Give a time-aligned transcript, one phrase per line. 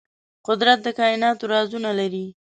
[0.47, 2.25] قدرت د کائناتو رازونه لري.